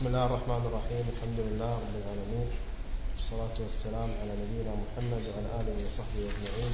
[0.00, 1.04] بسم الله الرحمن الرحيم.
[1.12, 2.48] الحمد لله رب العالمين.
[3.16, 6.72] والصلاة والسلام على نبينا محمد وعلى آله وصحبه أجمعين.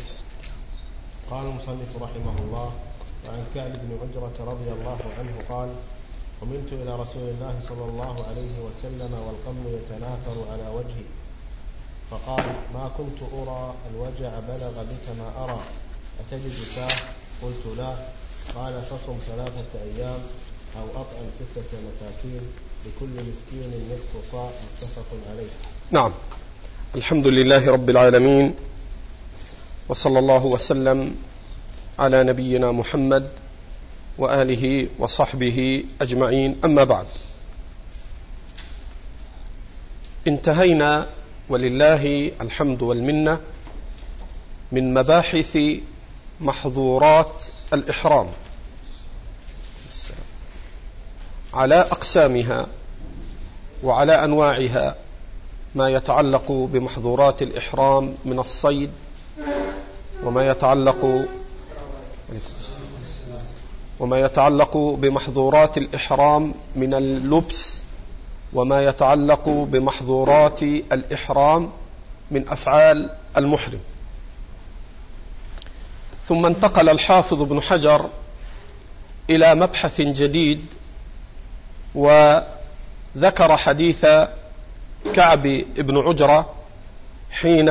[1.30, 2.68] قال المصنف رحمه الله
[3.26, 5.70] وعن كعب بن عجرة رضي الله عنه قال
[6.40, 11.06] قمت إلى رسول الله صلى الله عليه وسلم والقم يتناثر على وجهي.
[12.10, 15.60] فقال ما كنت أرى الوجع بلغ بك ما أرى.
[16.22, 16.96] أتجد شاه
[17.42, 17.92] قلت لا.
[18.54, 20.20] قال فصم ثلاثة أيام
[20.78, 22.46] أو أطعم ستة مساكين.
[22.86, 25.48] لكل مسكين نصف صاع متفق عليه.
[25.90, 26.12] نعم.
[26.94, 28.54] الحمد لله رب العالمين
[29.88, 31.14] وصلى الله وسلم
[31.98, 33.30] على نبينا محمد
[34.18, 36.60] وآله وصحبه أجمعين.
[36.64, 37.06] أما بعد
[40.26, 41.08] انتهينا
[41.48, 43.40] ولله الحمد والمنة
[44.72, 45.58] من مباحث
[46.40, 48.28] محظورات الإحرام
[51.54, 52.66] على أقسامها.
[53.82, 54.94] وعلى أنواعها
[55.74, 58.90] ما يتعلق بمحظورات الإحرام من الصيد
[60.24, 61.26] وما يتعلق
[64.00, 67.78] وما يتعلق بمحظورات الإحرام من اللبس
[68.52, 71.70] وما يتعلق بمحظورات الإحرام
[72.30, 73.80] من أفعال المحرم.
[76.28, 78.06] ثم انتقل الحافظ ابن حجر
[79.30, 80.66] إلى مبحث جديد
[83.16, 84.06] وذكر حديث
[85.14, 85.42] كعب
[85.76, 86.54] بن عجرة
[87.30, 87.68] حين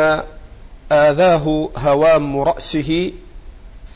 [0.91, 3.11] آذاه هوام رأسه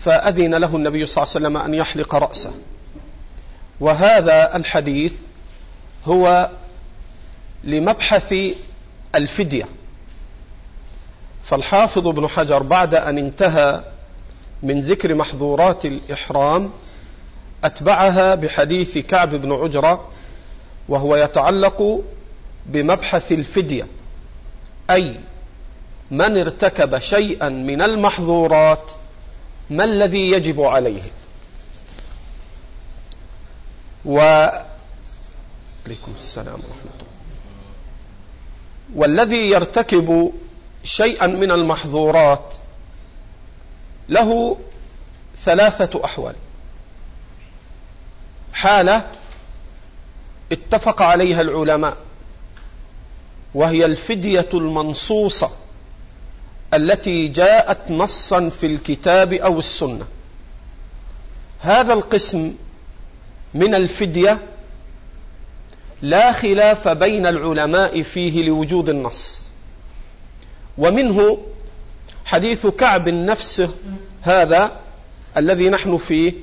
[0.06, 2.52] فأذن له النبي صلى الله عليه وسلم أن يحلق رأسه.
[3.80, 5.14] وهذا الحديث
[6.06, 6.50] هو
[7.64, 8.36] لمبحث
[9.16, 9.66] الفدية.
[11.44, 13.84] فالحافظ ابن حجر بعد أن انتهى
[14.64, 16.70] من ذكر محظورات الإحرام
[17.64, 20.10] أتبعها بحديث كعب بن عجرة
[20.90, 22.04] وهو يتعلق
[22.66, 23.88] بمبحث الفدية
[24.90, 25.16] أي
[26.12, 28.92] من ارتكب شيئا من المحظورات
[29.70, 31.02] ما الذي يجب عليه؟
[34.06, 34.48] و
[36.16, 37.10] السلام ورحمة الله.
[38.96, 40.32] والذي يرتكب
[40.84, 42.56] شيئا من المحظورات
[44.10, 44.58] له
[45.44, 46.36] ثلاثة أحوال.
[48.54, 49.19] حالة
[50.52, 51.98] اتفق عليها العلماء
[53.56, 55.52] وهي الفدية المنصوصة
[56.74, 60.06] التي جاءت نصا في الكتاب أو السنة.
[61.60, 62.54] هذا القسم
[63.54, 64.40] من الفدية
[66.02, 69.46] لا خلاف بين العلماء فيه لوجود النص.
[70.78, 71.38] ومنه
[72.26, 73.70] حديث كعب نفسه
[74.22, 74.72] هذا
[75.38, 76.34] الذي نحن فيه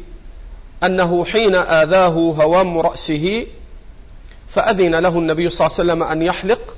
[0.84, 3.47] أنه حين آذاه هوام رأسه
[4.56, 6.77] فأذن له النبي صلى الله عليه وسلم أن يحلق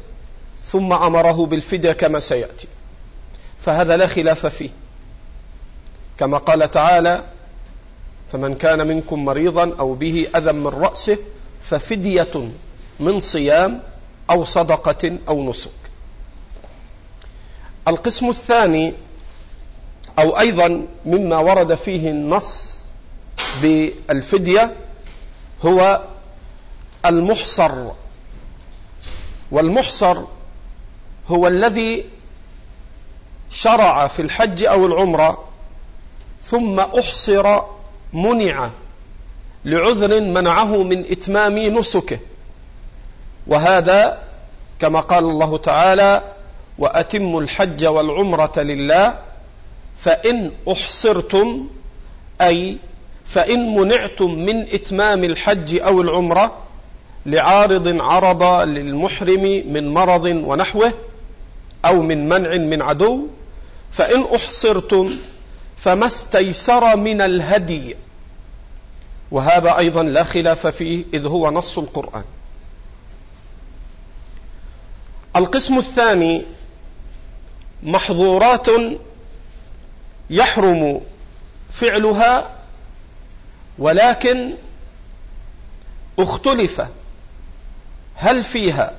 [0.64, 2.68] ثم أمره بالفدية كما سيأتي.
[3.60, 4.70] فهذا لا خلاف فيه.
[6.18, 7.24] كما قال تعالى
[8.32, 11.18] فمن كان منكم مريضا أو به أذى من رأسه
[11.62, 12.50] ففدية
[13.00, 13.82] من صيام
[14.30, 15.70] أو صدقة أو نسك.
[17.88, 18.94] القسم الثاني
[20.18, 22.78] أو أيضا مما ورد فيه النص
[23.62, 24.76] بالفدية
[25.64, 26.04] هو
[27.06, 27.88] المحصر.
[29.50, 30.22] والمحصر
[31.28, 32.04] هو الذي
[33.50, 35.44] شرع في الحج أو العمرة
[36.42, 37.62] ثم أحصر
[38.12, 38.70] منع
[39.64, 42.18] لعذر منعه من إتمام نسكه.
[43.46, 44.22] وهذا
[44.80, 46.34] كما قال الله تعالى
[46.78, 49.18] وأتموا الحج والعمرة لله
[49.98, 51.68] فإن أحصرتم
[52.40, 52.76] أي
[53.24, 56.58] فإن منعتم من إتمام الحج أو العمرة
[57.26, 60.92] لعارض عرض للمحرم من مرض ونحوه
[61.84, 63.26] أو من منع من عدو
[63.90, 65.16] فإن أحصرتم
[65.76, 67.96] فما استيسر من الهدي.
[69.30, 72.24] وهذا أيضا لا خلاف فيه إذ هو نص القرآن.
[75.36, 76.42] القسم الثاني
[77.82, 78.66] محظورات
[80.30, 81.00] يحرم
[81.70, 82.50] فعلها
[83.78, 84.54] ولكن
[86.18, 86.82] اختلف.
[88.20, 88.94] هل فيها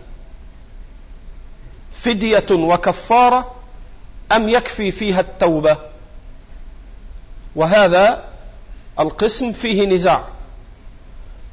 [1.94, 3.56] فدية وكفارة
[4.32, 5.78] أم يكفي فيها التوبة؟
[7.56, 8.24] وهذا
[9.00, 10.24] القسم فيه نزاع.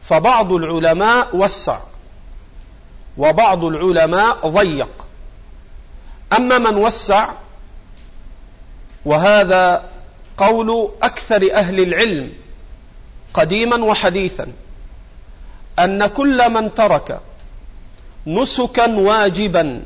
[0.03, 1.81] فبعض العلماء وسع
[3.19, 5.07] وبعض العلماء ضيق.
[6.37, 7.29] أما من وسع
[9.05, 9.85] وهذا
[10.37, 12.33] قول أكثر أهل العلم
[13.35, 14.53] قديما وحديثا
[15.79, 17.21] أن كل من ترك
[18.27, 19.83] نسكا واجبا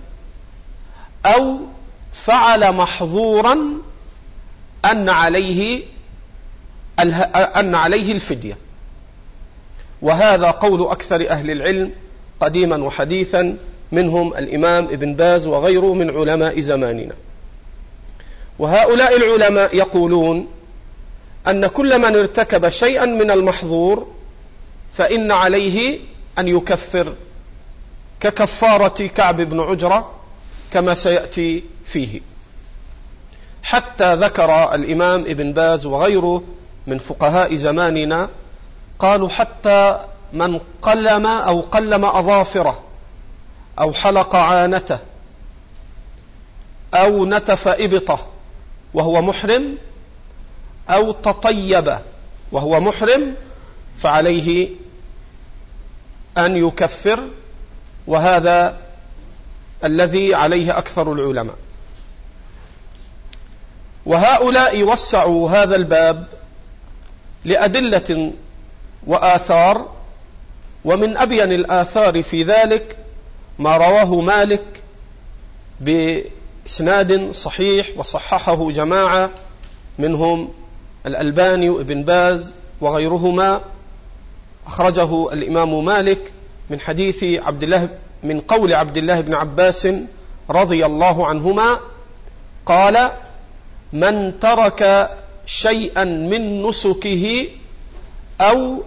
[1.26, 1.58] أو
[2.12, 3.58] فعل محظورا
[4.84, 5.82] أن عليه
[7.56, 8.58] أن عليه الفدية.
[10.02, 11.92] وهذا قول أكثر أهل العلم
[12.40, 13.56] قديما وحديثا
[13.92, 17.14] منهم الإمام ابن باز وغيره من علماء زماننا.
[18.58, 20.48] وهؤلاء العلماء يقولون
[21.48, 24.06] أن كل من ارتكب شيئا من المحظور
[24.92, 25.98] فإن عليه
[26.38, 27.14] أن يكفر.
[28.20, 30.10] ككفارة كعب بن عجرة
[30.72, 32.20] كما سيأتي فيه.
[33.62, 36.42] حتى ذكر الإمام ابن باز وغيره
[36.86, 38.28] من فقهاء زماننا
[38.98, 42.80] قالوا حتى من قلم أو قلم أظافره
[43.78, 44.98] أو حلق عانته
[46.94, 48.26] أو نتف إبطه
[48.94, 49.78] وهو محرم
[50.90, 51.98] أو تطيب
[52.52, 53.34] وهو محرم
[53.96, 54.68] فعليه
[56.38, 57.28] أن يكفر
[58.10, 58.76] وهذا
[59.84, 61.54] الذي عليه أكثر العلماء.
[64.06, 66.26] وهؤلاء وسعوا هذا الباب
[67.44, 68.32] لأدلة
[69.06, 69.88] وآثار
[70.84, 72.96] ومن أبين الآثار في ذلك
[73.58, 74.82] ما رواه مالك
[75.80, 79.30] بإسناد صحيح وصححه جماعة
[79.98, 80.52] منهم
[81.06, 83.60] الألباني وابن باز وغيرهما.
[84.66, 86.32] أخرجه الإمام مالك
[86.70, 87.88] من حديث عبد الله
[88.22, 89.88] من قول عبد الله بن عباس
[90.50, 91.80] رضي الله عنهما
[92.66, 93.10] قال
[93.92, 95.10] من ترك
[95.46, 97.48] شيئا من نسكه
[98.40, 98.82] أو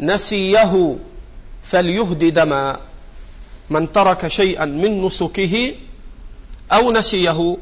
[0.00, 0.96] نسيه
[1.62, 2.76] فليهدي دما.
[3.70, 5.74] من ترك شيئا من نسكه
[6.72, 7.56] أو نسيه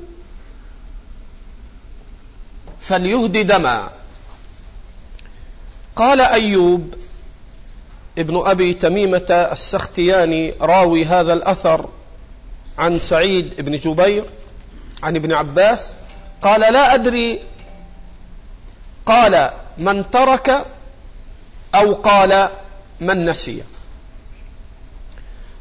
[2.80, 3.90] فليهدي دما.
[5.96, 6.94] قال أيوب
[8.18, 11.88] ابن أبي تميمة السختياني راوي هذا الأثر
[12.78, 14.24] عن سعيد بن جبير
[15.02, 15.92] عن ابن عباس
[16.42, 17.42] قال لا أدري.
[19.06, 20.66] قال من ترك
[21.74, 22.48] أو قال
[23.00, 23.62] من نسي.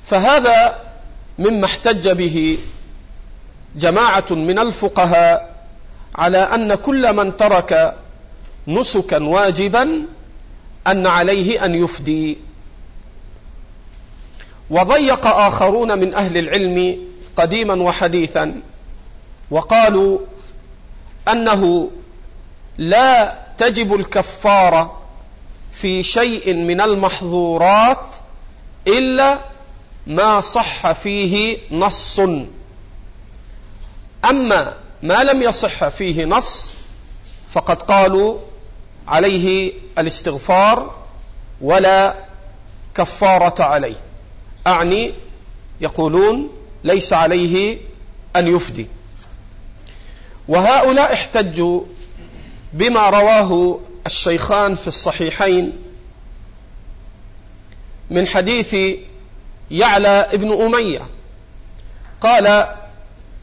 [0.05, 0.75] فهذا
[1.39, 2.57] مما احتج به
[3.75, 5.55] جماعة من الفقهاء
[6.15, 7.95] على أن كل من ترك
[8.67, 10.05] نسكا واجبا
[10.87, 12.37] أن عليه أن يفدي.
[14.69, 16.97] وضيق آخرون من أهل العلم
[17.37, 18.61] قديما وحديثا
[19.51, 20.19] وقالوا
[21.31, 21.91] أنه
[22.77, 25.01] لا تجب الكفارة
[25.73, 28.05] في شيء من المحظورات
[28.87, 29.39] إلا
[30.07, 32.19] ما صح فيه نص.
[34.29, 34.73] أما
[35.03, 36.73] ما لم يصح فيه نص
[37.51, 38.37] فقد قالوا
[39.09, 40.95] عليه الاستغفار
[41.61, 42.15] ولا
[42.95, 43.95] كفارة عليه.
[44.67, 45.11] أعني
[45.81, 46.49] يقولون
[46.83, 47.77] ليس عليه
[48.35, 48.87] أن يفدي.
[50.47, 51.81] وهؤلاء احتجوا
[52.73, 55.73] بما رواه الشيخان في الصحيحين
[58.09, 58.75] من حديث
[59.71, 61.07] يعلى ابن أمية.
[62.21, 62.75] قال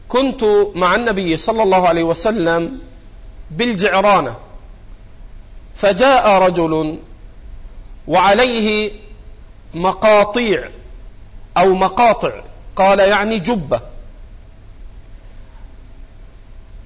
[0.09, 0.43] كنت
[0.75, 2.79] مع النبي صلى الله عليه وسلم
[3.51, 4.35] بالجعرانة
[5.77, 6.99] فجاء رجل
[8.07, 8.91] وعليه
[9.73, 10.69] مقاطيع
[11.57, 12.31] أو مقاطع
[12.75, 13.81] قال يعني جبة.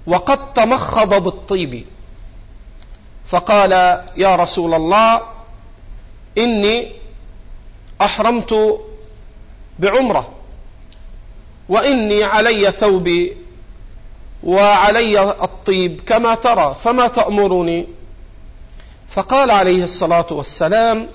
[0.08, 1.86] وقد تمخض بالطيب.
[3.28, 3.72] فقال
[4.18, 5.22] يا رسول الله
[6.38, 6.92] إني
[8.02, 8.80] أحرمت
[9.80, 10.30] بعمرة
[11.70, 13.38] وإني علي ثوبي
[14.44, 17.88] وعلي الطيب كما ترى فما تأمرني؟
[19.12, 21.08] فقال عليه الصلاة والسلام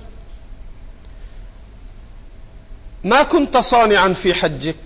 [3.04, 4.76] ما كنت صانعا في حجك؟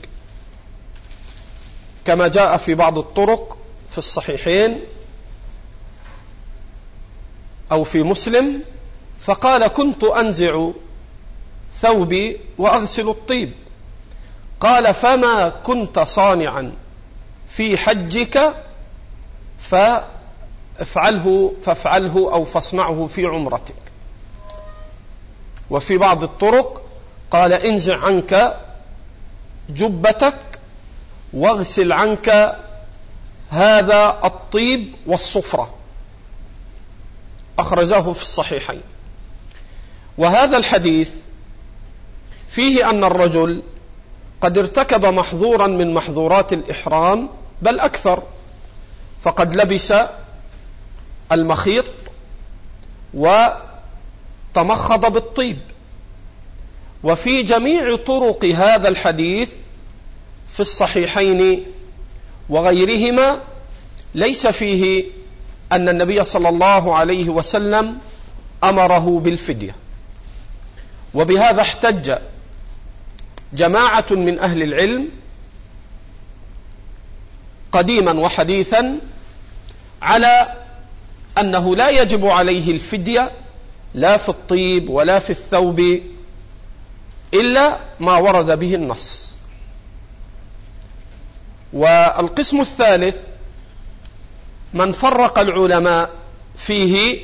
[2.05, 3.59] كما جاء في بعض الطرق
[3.90, 4.81] في الصحيحين
[7.73, 8.62] أو في مسلم
[9.21, 10.71] فقال كنت أنزع
[11.81, 13.52] ثوبي وأغسل الطيب.
[14.61, 16.73] قال فما كنت صانعا
[17.49, 18.55] في حجك؟
[20.85, 23.75] فافعله فافعله أو فاصنعه في عمرتك.
[25.71, 26.83] وفي بعض الطرق
[27.31, 28.57] قال انزع عنك
[29.69, 30.39] جبتك
[31.33, 32.57] واغسل عنك
[33.51, 35.75] هذا الطيب والصفرة.
[37.59, 38.83] أخرجاه في الصحيحين.
[40.19, 41.11] وهذا الحديث
[42.49, 43.63] فيه أن الرجل
[44.41, 47.29] قد ارتكب محظورا من محظورات الإحرام
[47.63, 48.23] بل أكثر
[49.23, 49.95] فقد لبس
[51.33, 51.85] المخيط
[53.15, 55.59] وتمخض بالطيب.
[57.03, 59.51] وفي جميع طرق هذا الحديث
[60.49, 61.65] في الصحيحين
[62.49, 63.41] وغيرهما
[64.15, 65.05] ليس فيه
[65.73, 67.99] أن النبي صلى الله عليه وسلم
[68.65, 69.75] أمره بالفدية.
[71.15, 72.15] وبهذا احتج
[73.53, 75.09] جماعة من أهل العلم
[77.73, 78.99] قديما وحديثا
[80.03, 80.57] على
[81.39, 83.31] أنه لا يجب عليه الفدية
[83.95, 86.01] لا في الطيب ولا في الثوب
[87.35, 89.31] إلا ما ورد به النص.
[91.73, 93.17] والقسم الثالث
[94.75, 96.11] من فرق العلماء
[96.57, 97.21] فيه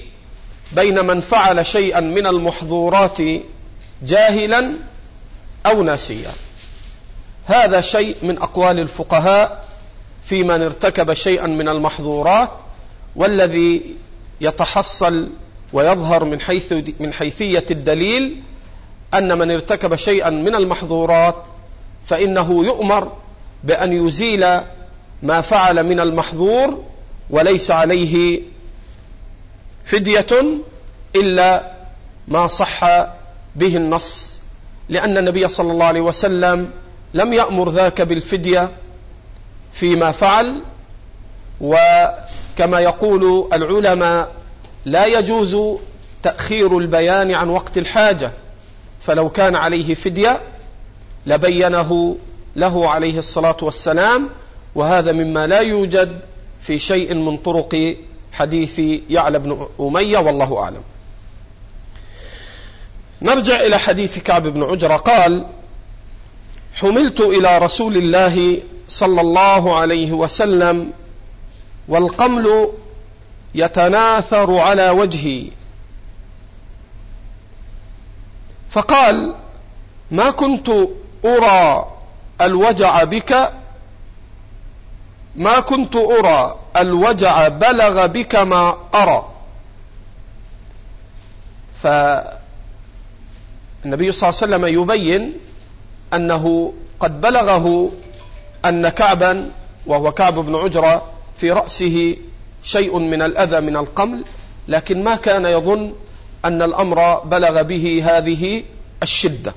[0.73, 3.19] بين من فعل شيئا من المحظورات
[4.03, 4.73] جاهلا
[5.67, 6.33] أو ناسيا.
[7.47, 9.65] هذا شيء من أقوال الفقهاء
[10.25, 12.51] في من ارتكب شيئا من المحظورات
[13.17, 13.83] والذي
[14.41, 15.29] يتحصل
[15.73, 18.43] ويظهر من حيث من حيثية الدليل
[19.15, 21.45] أن من ارتكب شيئا من المحظورات
[22.05, 23.13] فإنه يؤمر
[23.65, 24.47] بأن يزيل
[25.23, 26.83] ما فعل من المحظور
[27.31, 28.43] وليس عليه
[29.85, 30.27] فدية
[31.17, 31.73] إلا
[32.29, 32.85] ما صح
[33.57, 34.37] به النص
[34.89, 36.71] لأن النبي صلى الله عليه وسلم
[37.15, 38.71] لم يأمر ذاك بالفدية
[39.73, 40.63] فيما فعل
[42.57, 44.33] وكما يقول العلماء
[44.85, 45.57] لا يجوز
[46.23, 48.33] تأخير البيان عن وقت الحاجة.
[49.01, 50.41] فلو كان عليه فدية
[51.27, 52.17] لبينه
[52.57, 54.29] له عليه الصلاة والسلام
[54.75, 56.21] وهذا مما لا يوجد
[56.61, 57.97] في شيء من طرق
[58.33, 60.83] حديث يعلى بن أمية والله أعلم.
[63.23, 65.47] نرجع إلى حديث كعب بن عجرة قال
[66.75, 68.59] حملت إلى رسول الله
[68.89, 70.93] صلى الله عليه وسلم
[71.89, 72.69] والقمل
[73.55, 75.51] يتناثر على وجهي.
[78.71, 79.35] فقال
[80.11, 80.69] ما كنت
[81.25, 81.93] أرى
[82.41, 83.53] الوجع بك
[85.37, 89.29] ما كنت أرى الوجع بلغ بك ما أرى.
[91.83, 92.33] فالنبي
[94.13, 95.33] صلى الله عليه وسلم يبين
[96.15, 97.93] أنه قد بلغه
[98.65, 99.51] أن كعبا
[99.87, 102.17] وهو كعب بن عجرة في رأسه
[102.63, 104.25] شيء من الأذى من القمل
[104.69, 105.93] لكن ما كان يظن
[106.45, 108.63] أن الأمر بلغ به هذه
[109.03, 109.55] الشدة.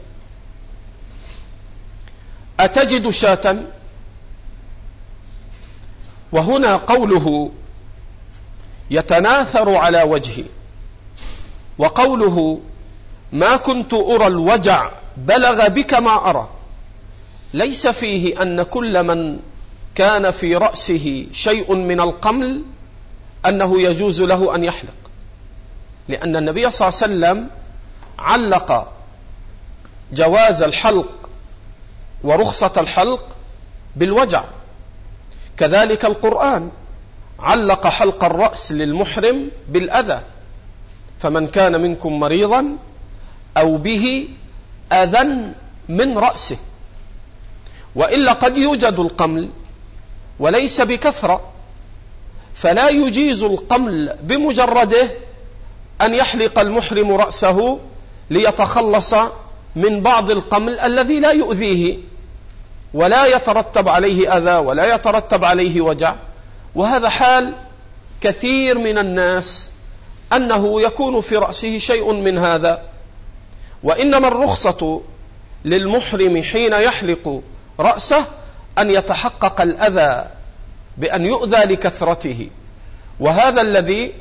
[2.60, 3.64] أتجد شاة؟
[6.32, 7.52] وهنا قوله
[8.92, 10.44] يتناثر على وجهي.
[11.78, 12.60] وقوله
[13.32, 16.50] ما كنت أرى الوجع بلغ بك ما أرى.
[17.54, 19.40] ليس فيه أن كل من
[20.00, 22.64] كان في رأسه شيء من القمل
[23.46, 24.94] أنه يجوز له أن يحلق.
[26.08, 27.50] لأن النبي صلى الله عليه وسلم
[28.20, 28.94] علق
[30.14, 31.30] جواز الحلق
[32.24, 33.26] ورخصة الحلق
[33.96, 34.44] بالوجع.
[35.58, 36.70] كذلك القرآن
[37.40, 40.22] علق حلق الرأس للمحرم بالأذى.
[41.20, 42.78] فمن كان منكم مريضا
[43.58, 44.30] أو به
[44.92, 45.54] أذى
[45.90, 46.58] من رأسه.
[47.96, 49.50] وإلا قد يوجد القمل
[50.40, 51.42] وليس بكثرة.
[52.54, 55.12] فلا يجيز القمل بمجرده
[56.02, 57.80] أن يحلق المحرم رأسه
[58.30, 59.14] ليتخلص
[59.76, 61.98] من بعض القمل الذي لا يؤذيه
[62.94, 66.16] ولا يترتب عليه أذى ولا يترتب عليه وجع.
[66.76, 67.56] وهذا حال
[68.22, 69.68] كثير من الناس
[70.34, 72.82] أنه يكون في رأسه شيء من هذا.
[73.84, 75.02] وإنما الرخصة
[75.66, 77.42] للمحرم حين يحلق
[77.80, 78.26] رأسه
[78.80, 80.28] أن يتحقق الأذى
[80.98, 82.50] بأن يؤذى لكثرته.
[83.20, 84.14] وهذا الذي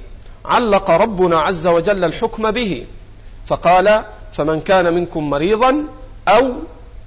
[0.45, 2.87] علق ربنا عز وجل الحكم به.
[3.47, 5.85] فقال فمن كان منكم مريضا
[6.29, 6.55] أو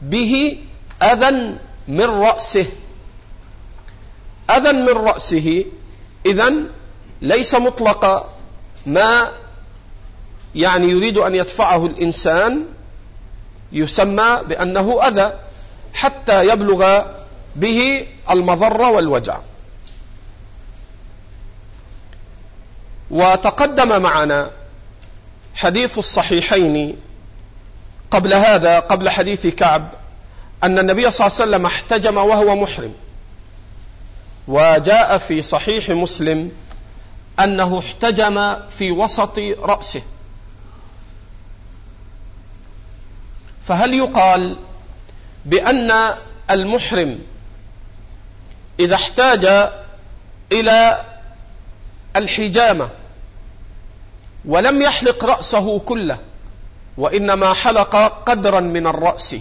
[0.02, 0.58] به
[1.04, 1.56] أذى
[1.88, 2.66] من رأسه.
[4.50, 5.66] أذى من رأسه
[6.26, 6.54] إذا
[7.22, 8.30] ليس مطلق
[8.86, 9.32] ما
[10.56, 12.66] يعني يريد أن يدفعه الإنسان
[13.72, 15.34] يسمى بأنه أذى
[15.94, 17.02] حتى يبلغ
[17.56, 19.38] به المضرة والوجع.
[23.12, 24.52] وتقدم معنا
[25.56, 26.98] حديث الصحيحين
[28.12, 29.92] قبل هذا قبل حديث كعب
[30.64, 32.94] أن النبي صلى الله عليه وسلم احتجم وهو محرم.
[34.48, 36.52] وجاء في صحيح مسلم
[37.40, 40.02] أنه احتجم في وسط رأسه.
[43.68, 44.58] فهل يقال
[45.46, 45.92] بأن
[46.52, 47.20] المحرم
[48.82, 49.46] إذا احتاج
[50.52, 51.02] إلى
[52.16, 52.90] الحجامة
[54.46, 56.20] ولم يحلق رأسه كله
[56.98, 57.96] وإنما حلق
[58.26, 59.36] قدرا من الرأس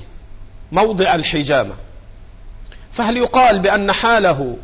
[0.72, 1.74] موضع الحجامة.
[2.92, 4.56] فهل يقال بأن حاله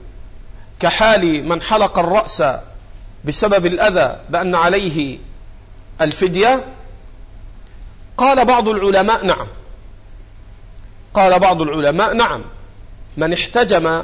[0.80, 2.42] كحال من حلق الرأس
[3.25, 5.18] بسبب الأذى بأن عليه
[6.00, 6.64] الفدية؟
[8.16, 9.47] قال بعض العلماء نعم.
[11.14, 12.42] قال بعض العلماء نعم.
[13.16, 14.02] من احتجم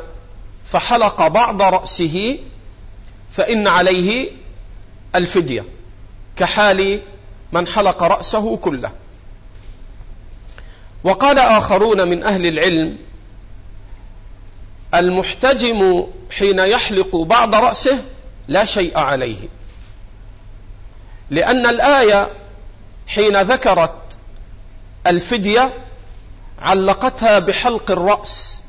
[0.73, 2.39] فحلق بعض رأسه
[3.31, 4.31] فإن عليه
[5.15, 5.65] الفدية
[6.37, 7.03] كحال
[7.53, 8.93] من حلق رأسه كله.
[11.05, 12.99] وقال آخرون من أهل العلم
[14.95, 18.05] المحتجم حين يحلق بعض رأسه
[18.49, 19.49] لا شيء عليه
[21.31, 22.31] لأن الآية
[23.07, 24.17] حين ذكرت
[25.07, 25.75] الفدية
[26.59, 28.62] علقتها بحلق الرأس.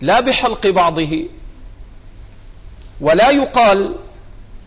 [0.00, 1.24] لا بحلق بعضه
[3.00, 3.94] ولا يقال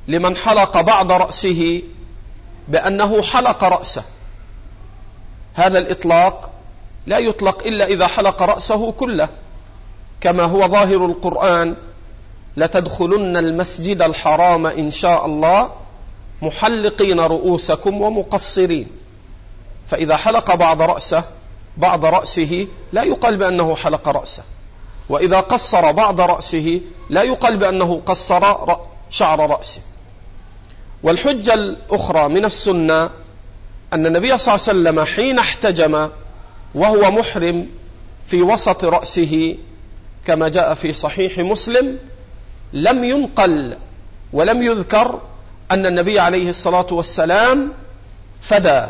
[0.07, 1.81] لمن حلق بعض رأسه
[2.67, 4.03] بأنه حلق رأسه.
[5.53, 6.51] هذا الإطلاق
[7.05, 9.29] لا يطلق إلا إذا حلق رأسه كله
[10.21, 11.75] كما هو ظاهر القرآن
[12.57, 15.71] لتدخلن المسجد الحرام إن شاء الله
[16.41, 18.87] محلقين رؤوسكم ومقصرين.
[19.87, 21.23] فإذا حلق بعض رأسه
[21.77, 24.43] بعض رأسه لا يقال بأنه حلق رأسه.
[25.09, 28.55] وإذا قصر بعض رأسه لا يقال بأنه قصر
[29.09, 29.81] شعر رأسه.
[31.03, 33.09] والحجة الأخرى من السنة
[33.93, 36.09] أن النبي صلى الله عليه وسلم حين احتجم
[36.75, 37.67] وهو محرم
[38.25, 39.57] في وسط رأسه
[40.27, 41.97] كما جاء في صحيح مسلم
[42.73, 43.77] لم ينقل
[44.33, 45.19] ولم يذكر
[45.71, 47.71] أن النبي عليه الصلاة والسلام
[48.41, 48.85] فدى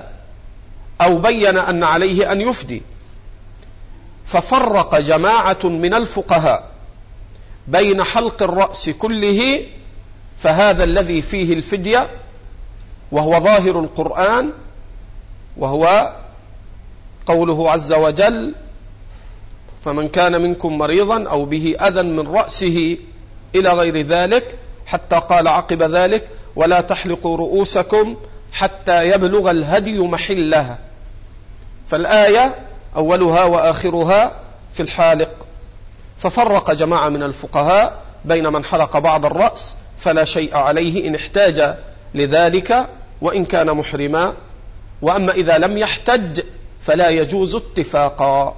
[1.02, 2.82] أو بين أن عليه أن يفدي.
[4.28, 6.70] ففرق جماعة من الفقهاء
[7.68, 9.66] بين حلق الرأس كله
[10.38, 12.10] فهذا الذي فيه الفدية
[13.12, 14.52] وهو ظاهر القرآن
[15.58, 16.14] وهو
[17.26, 18.54] قوله عز وجل
[19.86, 22.98] فمن كان منكم مريضا أو به أذى من رأسه
[23.56, 28.16] إلى غير ذلك حتى قال عقب ذلك ولا تحلقوا رؤوسكم
[28.52, 30.80] حتى يبلغ الهدي محلها
[31.88, 32.67] فالآية
[32.98, 34.36] أولها وآخرها
[34.74, 35.46] في الحالق.
[36.18, 41.76] ففرق جماعة من الفقهاء بين من حلق بعض الرأس فلا شيء عليه إن احتاج
[42.16, 42.88] لذلك
[43.22, 44.34] وإن كان محرما.
[45.02, 46.42] وأما إذا لم يحتج
[46.82, 48.56] فلا يجوز اتفاقا.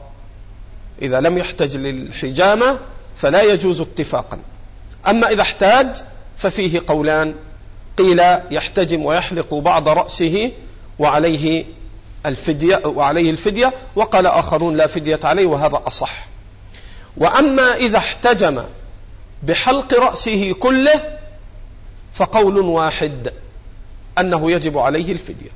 [1.02, 2.80] إذا لم يحتج للحجامة
[3.18, 4.40] فلا يجوز اتفاقا.
[5.08, 5.88] أما إذا احتاج
[6.38, 7.36] ففيه قولان
[7.98, 8.22] قيل
[8.52, 10.52] يحتجم ويحلق بعض رأسه
[11.00, 11.66] وعليه
[12.26, 16.28] الفدية وعليه الفدية وقال آخرون لا فدية عليه وهذا أصح.
[17.18, 18.64] وأما إذا احتجم
[19.44, 21.18] بحلق رأسه كله
[22.14, 23.34] فقول واحد
[24.20, 25.50] أنه يجب عليه الفدية.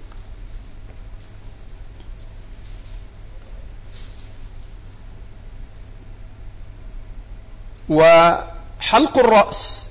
[7.90, 9.88] وحلق الرأس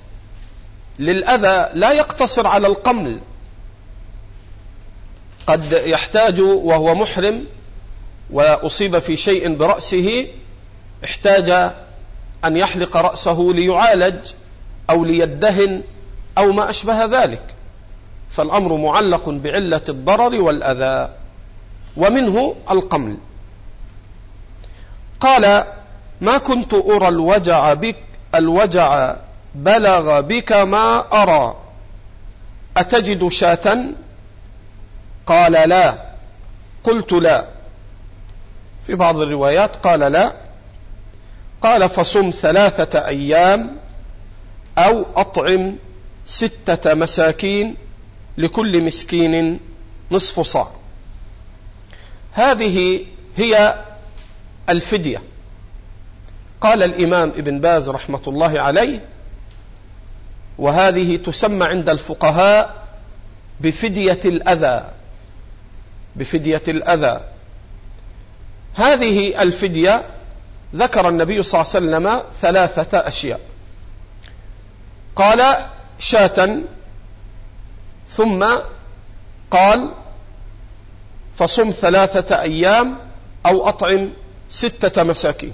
[0.99, 3.21] للأذى لا يقتصر على القمل
[5.47, 7.45] قد يحتاج وهو محرم
[8.29, 10.27] وأصيب في شيء برأسه
[11.03, 11.49] احتاج
[12.45, 14.31] أن يحلق رأسه ليعالج
[14.89, 15.81] أو ليدهن
[16.37, 17.43] أو ما أشبه ذلك.
[18.29, 21.13] فالأمر معلق بعلة الضرر والأذى
[21.97, 23.17] ومنه القمل.
[25.19, 25.63] قال
[26.21, 27.95] ما كنت أرى الوجع بك
[28.35, 29.15] الوجع
[29.55, 31.55] بلغ بك ما أرى.
[32.77, 33.85] أتجد شاة
[35.25, 36.13] قال لا.
[36.83, 37.47] قلت لا.
[38.87, 40.33] في بعض الروايات قال لا.
[41.61, 43.77] قال فصم ثلاثة أيام
[44.77, 45.75] أو أطعم
[46.25, 47.75] ستة مساكين
[48.37, 49.59] لكل مسكين
[50.11, 50.67] نصف صاع.
[52.31, 53.05] هذه
[53.37, 53.83] هي
[54.69, 55.21] الفدية.
[56.61, 59.05] قال الإمام ابن باز رحمة الله عليه
[60.57, 62.83] وهذه تسمى عند الفقهاء
[63.61, 64.89] بفدية الأذى.
[66.15, 67.21] بفدية الأذى.
[68.75, 70.05] هذه الفدية
[70.75, 73.39] ذكر النبي صلى الله عليه وسلم ثلاثة أشياء.
[75.15, 75.55] قال
[75.99, 76.61] شاة
[78.09, 78.45] ثم
[79.51, 79.91] قال
[81.37, 82.97] فصم ثلاثة أيام
[83.45, 84.09] أو أطعم
[84.49, 85.53] ستة مساكين.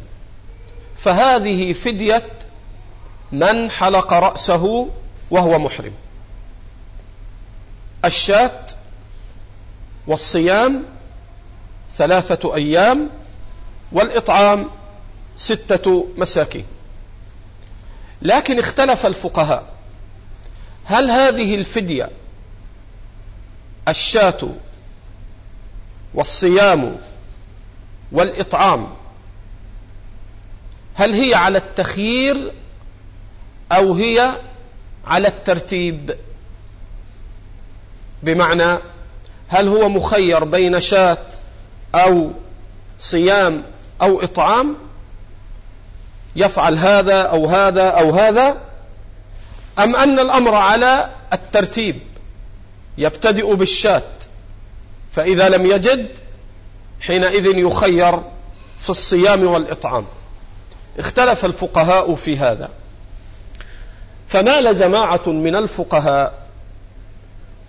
[0.97, 2.29] فهذه فدية
[3.31, 4.89] من حلق رأسه
[5.31, 5.93] وهو محرم.
[8.05, 8.65] الشاة
[10.09, 10.85] والصيام
[11.97, 13.09] ثلاثة أيام
[13.91, 14.69] والإطعام
[15.37, 16.65] ستة مساكين.
[18.21, 19.73] لكن اختلف الفقهاء.
[20.85, 22.09] هل هذه الفدية
[23.87, 24.49] الشاة
[26.13, 26.97] والصيام
[28.11, 28.93] والإطعام
[30.95, 32.53] هل هي على التخيير
[33.71, 34.31] أو هي
[35.05, 36.17] على الترتيب؟
[38.23, 38.77] بمعنى
[39.49, 41.25] هل هو مخير بين شاة
[41.95, 42.31] أو
[42.99, 43.63] صيام
[44.01, 44.75] أو إطعام؟
[46.35, 48.57] يفعل هذا أو هذا أو هذا؟
[49.79, 51.99] أم أن الأمر على الترتيب؟
[52.97, 54.11] يبتدئ بالشاة
[55.11, 56.09] فإذا لم يجد
[57.01, 58.21] حينئذ يخير
[58.79, 60.05] في الصيام والإطعام.
[60.99, 62.69] اختلف الفقهاء في هذا.
[64.27, 66.48] فمال جماعة من الفقهاء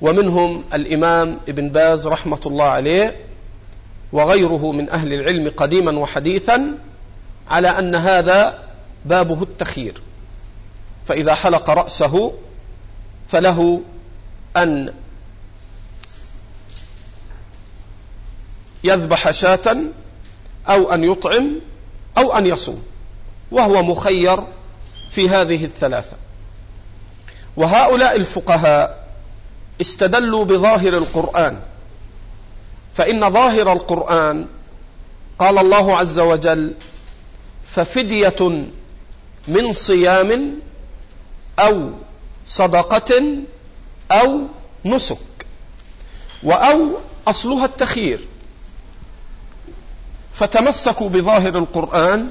[0.00, 3.16] ومنهم الإمام ابن باز رحمة الله عليه
[4.12, 6.78] وغيره من أهل العلم قديما وحديثا
[7.48, 8.58] على أن هذا
[9.04, 10.02] بابه التخيير
[11.06, 12.32] فإذا حلق رأسه
[13.28, 13.80] فله
[14.56, 14.94] أن
[18.84, 19.76] يذبح شاة
[20.68, 21.60] أو أن يطعم
[22.18, 22.82] أو أن يصوم
[23.50, 24.40] وهو مخير
[25.10, 26.16] في هذه الثلاثة.
[27.56, 28.99] وهؤلاء الفقهاء
[29.80, 31.60] استدلوا بظاهر القرآن.
[32.94, 34.46] فإن ظاهر القرآن
[35.38, 36.74] قال الله عز وجل
[37.64, 38.66] ففدية
[39.48, 40.54] من صيام
[41.58, 41.90] أو
[42.46, 43.22] صدقة
[44.12, 44.40] أو
[44.84, 45.16] نسك
[46.42, 46.88] وأو
[47.28, 48.20] أصلها التخيير.
[50.34, 52.30] فتمسكوا بظاهر القرآن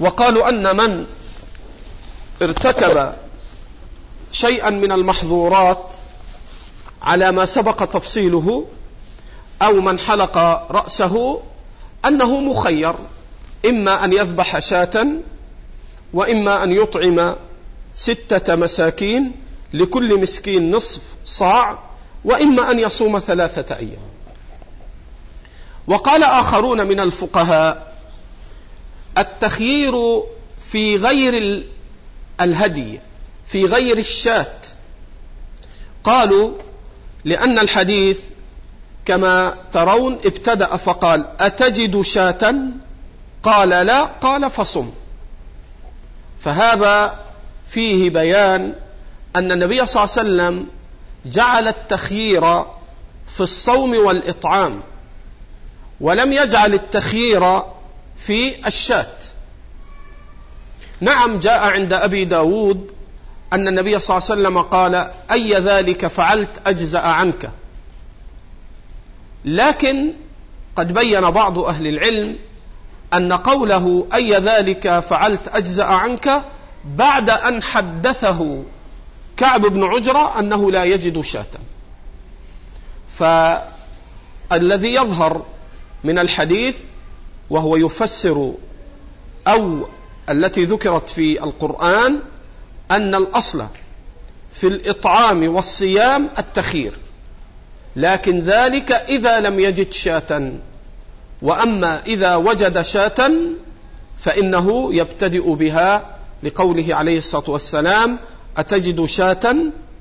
[0.00, 1.06] وقالوا أن من
[2.42, 3.12] ارتكب
[4.32, 5.94] شيئا من المحظورات
[7.02, 8.66] على ما سبق تفصيله
[9.62, 10.38] أو من حلق
[10.70, 11.40] رأسه
[12.04, 12.94] أنه مخير
[13.66, 15.06] إما أن يذبح شاة
[16.12, 17.36] وإما أن يطعم
[17.94, 19.32] ستة مساكين
[19.72, 21.78] لكل مسكين نصف صاع
[22.24, 24.08] وإما أن يصوم ثلاثة أيام.
[25.86, 27.96] وقال آخرون من الفقهاء
[29.18, 29.94] التخيير
[30.72, 31.64] في غير
[32.40, 33.00] الهدي
[33.46, 34.56] في غير الشاة.
[36.04, 36.52] قالوا
[37.24, 38.20] لأن الحديث
[39.04, 42.54] كما ترون ابتدأ فقال أتجد شاة؟
[43.42, 44.90] قال لا قال فصم.
[46.40, 47.18] فهذا
[47.68, 48.74] فيه بيان
[49.36, 50.66] أن النبي صلى الله عليه وسلم
[51.26, 52.42] جعل التخيير
[53.28, 54.80] في الصوم والإطعام
[56.00, 57.62] ولم يجعل التخيير
[58.16, 59.14] في الشاة.
[61.00, 62.97] نعم جاء عند أبي داود
[63.52, 67.50] أن النبي صلى الله عليه وسلم قال أي ذلك فعلت أجزأ عنك.
[69.44, 70.12] لكن
[70.76, 72.36] قد بين بعض أهل العلم
[73.14, 76.42] أن قوله أي ذلك فعلت أجزأ عنك
[76.96, 78.62] بعد أن حدثه
[79.36, 81.46] كعب بن عجرة أنه لا يجد شاة.
[83.18, 85.42] فالذي يظهر
[86.04, 86.76] من الحديث
[87.50, 88.52] وهو يفسر
[89.46, 89.88] أو
[90.28, 92.20] التي ذكرت في القرآن
[92.90, 93.66] أن الأصل
[94.52, 96.92] في الإطعام والصيام التخير
[97.96, 100.52] لكن ذلك إذا لم يجد شاة
[101.42, 103.30] وأما إذا وجد شاة
[104.18, 108.18] فإنه يبتدئ بها لقوله عليه الصلاة والسلام
[108.56, 109.56] أتجد شاة؟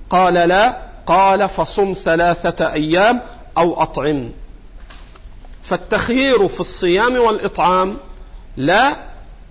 [0.09, 3.21] قال لا قال فصم ثلاثة أيام
[3.57, 4.29] أو أطعم.
[5.63, 7.97] فالتخيير في الصيام والإطعام
[8.57, 8.95] لا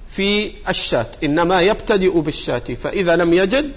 [0.08, 3.72] في الشاة إنما يبتدئ بالشاة فإذا لم يجد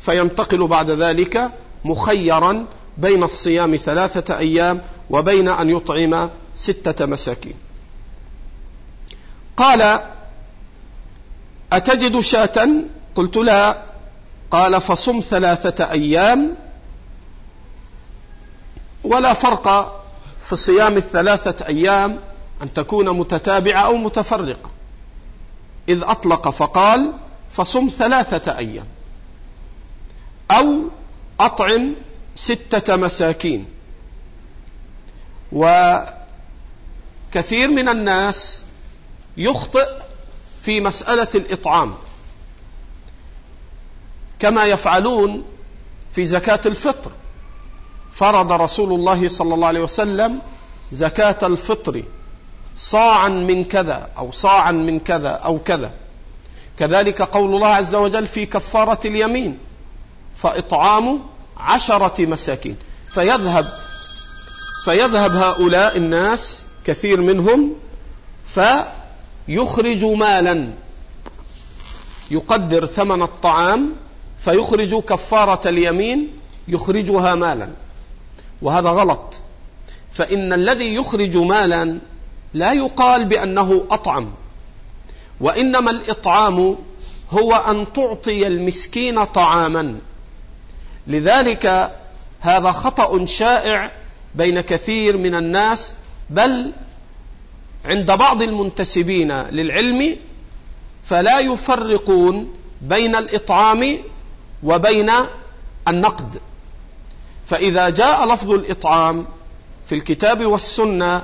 [0.00, 1.52] فينتقل بعد ذلك
[1.84, 2.66] مخيرا
[2.98, 7.54] بين الصيام ثلاثة أيام وبين أن يطعم ستة مساكين.
[9.56, 10.00] قال
[11.72, 12.68] أتجد شاة؟
[13.14, 13.82] قلت لا.
[14.50, 16.54] قال فصم ثلاثة أيام
[19.04, 20.00] ولا فرق
[20.40, 22.20] في صيام الثلاثة أيام
[22.62, 24.73] أن تكون متتابعة أو متفرقة.
[25.88, 27.12] إذ أطلق فقال
[27.50, 28.86] فصم ثلاثة أيام
[30.50, 30.82] أو
[31.40, 31.94] أطعم
[32.34, 33.66] ستة مساكين.
[35.52, 36.10] وكثير
[37.70, 38.64] من الناس
[39.36, 39.88] يخطئ
[40.62, 41.94] في مسألة الإطعام
[44.38, 45.44] كما يفعلون
[46.14, 47.10] في زكاة الفطر.
[48.12, 50.40] فرض رسول الله صلى الله عليه وسلم
[50.90, 52.02] زكاة الفطر
[52.76, 55.92] صاعا من كذا أو صاعا من كذا أو كذا.
[56.78, 59.58] كذلك قول الله عز وجل في كفارة اليمين
[60.36, 61.20] فإطعام
[61.56, 62.76] عشرة مساكين.
[63.06, 63.68] فيذهب
[64.84, 67.74] فيذهب هؤلاء الناس كثير منهم
[68.46, 70.72] فيخرج مالا.
[72.30, 73.94] يقدر ثمن الطعام
[74.38, 76.30] فيخرج كفارة اليمين
[76.68, 77.68] يخرجها مالا.
[78.62, 79.34] وهذا غلط.
[80.12, 82.00] فإن الذي يخرج مالا
[82.54, 84.30] لا يقال بأنه أطعم
[85.40, 86.76] وإنما الإطعام
[87.30, 90.00] هو أن تعطي المسكين طعاما.
[91.06, 91.92] لذلك
[92.40, 93.92] هذا خطأ شائع
[94.34, 95.94] بين كثير من الناس
[96.30, 96.72] بل
[97.84, 100.16] عند بعض المنتسبين للعلم
[101.04, 103.98] فلا يفرقون بين الإطعام
[104.62, 105.10] وبين
[105.88, 106.40] النقد.
[107.46, 109.26] فإذا جاء لفظ الإطعام
[109.86, 111.22] في الكتاب والسنة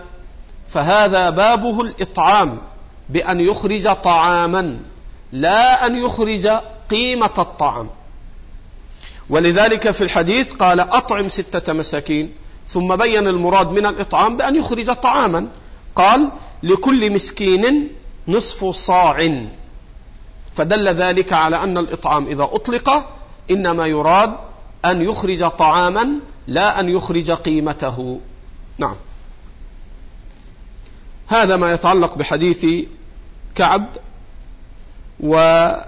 [0.70, 2.59] فهذا بابه الإطعام
[3.09, 4.78] بأن يخرج طعاما
[5.33, 6.48] لا أن يخرج
[6.90, 7.90] قيمة الطعام.
[9.30, 12.33] ولذلك في الحديث قال أطعم ستة مساكين
[12.68, 15.48] ثم بين المراد من الإطعام بأن يخرج طعاما.
[15.96, 16.30] قال
[16.62, 17.88] لكل مسكين
[18.28, 19.44] نصف صاع.
[20.56, 23.06] فدل ذلك على أن الإطعام إذا أطلق
[23.50, 24.35] إنما يراد
[24.85, 26.09] أن يخرج طعاما
[26.46, 28.20] لا أن يخرج قيمته.
[28.78, 28.96] نعم.
[31.31, 32.66] هذا ما يتعلق بحديث
[33.55, 33.87] كعب
[35.21, 35.83] وما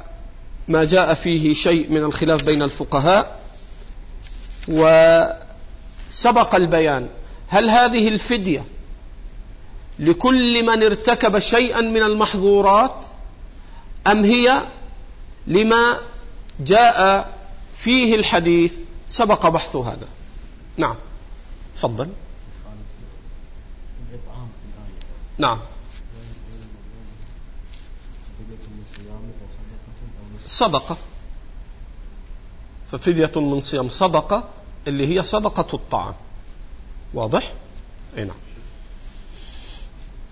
[0.84, 3.40] جاء فيه شيء من الخلاف بين الفقهاء
[4.68, 7.08] وسبق البيان.
[7.48, 8.64] هل هذه الفدية
[9.98, 13.06] لكل من ارتكب شيئا من المحظورات
[14.06, 14.62] أم هي
[15.46, 15.98] لما
[16.60, 17.30] جاء
[17.76, 18.74] فيه الحديث
[19.08, 20.08] سبق بحث هذا؟
[20.76, 20.94] نعم.
[21.76, 22.08] تفضل.
[25.38, 25.60] نعم.
[30.48, 30.96] صدقة.
[32.92, 34.48] ففدية من صيام صدقة
[34.86, 36.14] اللي هي صدقة الطعام.
[37.14, 37.52] واضح؟
[38.18, 38.36] أي نعم.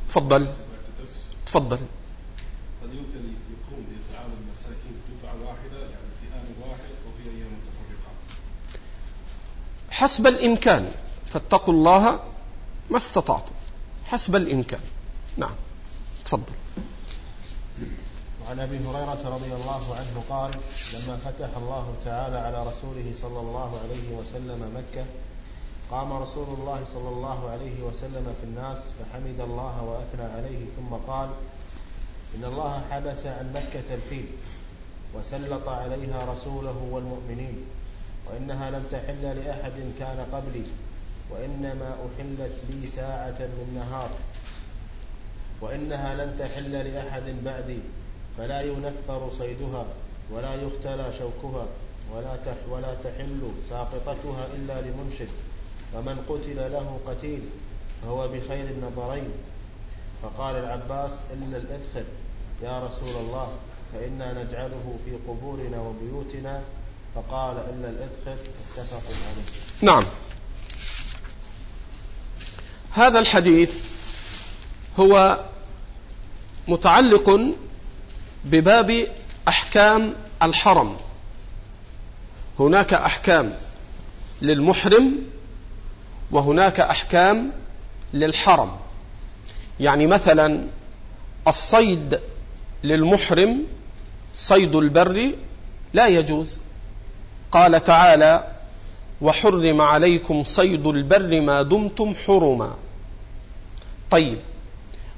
[0.09, 0.49] تفضل.
[1.47, 1.77] تفضل.
[2.83, 8.13] قد يمكن يكون لإطعام المساكين دفعة واحدة؟ يعني في آن واحد وفي أيام متفرقة.
[9.91, 10.93] حسب الإمكان.
[11.27, 12.21] فاتقوا الله
[12.91, 13.53] ما استطعتم.
[14.11, 14.81] حسب الإمكان.
[15.37, 15.55] نعم.
[16.25, 16.53] تفضل.
[18.45, 20.51] وعن أبي هريرة رضي الله عنه قال
[20.95, 25.05] لما فتح الله تعالى على رسوله صلى الله عليه وسلم مكة
[25.91, 31.29] قام رسول الله صلى الله عليه وسلم في الناس فحمد الله وأثنى عليه ثم قال
[32.37, 34.27] إن الله حبس عن مكة الفيل
[35.15, 37.65] وسلط عليها رسوله والمؤمنين
[38.31, 40.65] وإنها لم تحل لأحد كان قبلي.
[41.31, 44.11] وإنما أحلت لي ساعة من نهار
[45.61, 47.79] وإنها لن تحل لأحد بعدي
[48.39, 49.85] فلا ينفر صيدها
[50.31, 51.67] ولا يختلى شوكها
[52.15, 53.41] ولا تح ولا تحل
[53.71, 55.29] ساقطتها إلا لمنشد
[55.95, 57.43] ومن قتل له قتيل
[58.03, 59.31] فهو بخير النظرين.
[60.23, 62.05] فقال العباس إلا الإذخر
[62.63, 63.53] يا رسول الله
[63.93, 66.63] فإنا نجعله في قبورنا وبيوتنا.
[67.15, 68.37] فقال إلا الإذخر
[68.77, 69.93] اتفق عليه.
[69.93, 70.05] نعم.
[72.93, 73.73] هذا الحديث
[74.99, 75.41] هو
[76.69, 77.41] متعلق
[78.45, 79.07] بباب
[79.49, 80.97] أحكام الحرم.
[82.59, 83.53] هناك أحكام
[84.43, 85.13] للمحرم
[86.31, 87.53] وهناك أحكام
[88.13, 88.77] للحرم.
[89.81, 90.67] يعني مثلا
[91.49, 92.21] الصيد
[92.85, 93.67] للمحرم
[94.35, 95.35] صيد البر
[95.93, 96.59] لا يجوز.
[97.53, 98.60] قال تعالى
[99.23, 102.75] وحرم عليكم صيد البر ما دمتم حرما.
[104.11, 104.39] طيب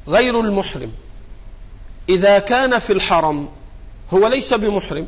[0.08, 0.92] غير المحرم.
[2.08, 3.48] إذا كان في الحرم
[4.14, 5.06] هو ليس بمحرم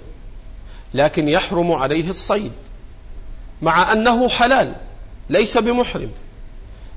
[0.95, 2.53] لكن يحرم عليه الصيد
[3.63, 4.75] مع أنه حلال
[5.31, 6.11] ليس بمحرم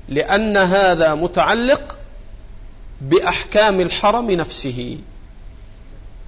[0.08, 1.98] لأن هذا متعلق
[3.00, 4.98] بأحكام الحرم نفسه.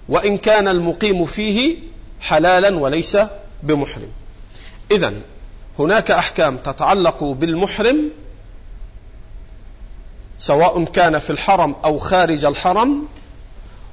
[0.08, 1.76] وإن كان المقيم فيه
[2.20, 3.16] حلالا وليس
[3.62, 4.08] بمحرم.
[4.90, 5.12] إذا
[5.80, 8.10] هناك أحكام تتعلق بالمحرم
[10.36, 13.06] سواء كان في الحرم أو خارج الحرم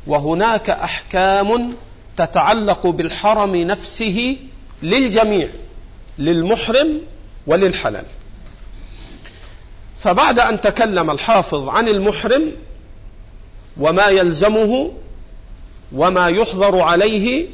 [0.08, 1.73] وهناك أحكام
[2.17, 4.38] تتعلق بالحرم نفسه
[4.84, 5.50] للجميع
[6.17, 7.02] للمحرم
[7.47, 8.06] وللحلال.
[10.00, 12.52] فبعد أن تكلم الحافظ عن المحرم
[13.78, 14.91] وما يلزمه
[15.95, 17.47] وما يحظر عليه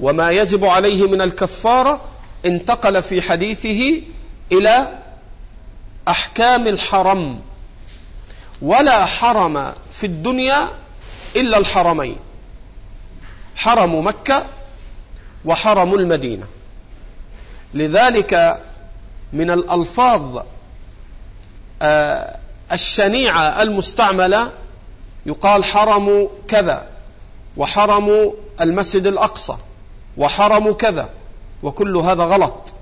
[0.00, 2.00] وما يجب عليه من الكفارة
[2.46, 4.02] انتقل في حديثه
[4.52, 4.98] إلى
[6.08, 7.40] أحكام الحرم.
[8.62, 10.68] ولا حرم في الدنيا
[11.36, 12.16] إلا الحرمين.
[13.56, 14.46] حرم مكة
[15.44, 16.46] وحرم المدينة.
[17.74, 18.62] لذلك
[19.32, 20.42] من الألفاظ
[21.82, 22.38] آه،
[22.72, 24.50] الشنيعة المستعملة
[25.26, 26.86] يقال حرم كذا
[27.56, 29.56] وحرم المسجد الأقصى
[30.16, 31.08] وحرم كذا.
[31.62, 32.74] وكل هذا غلط.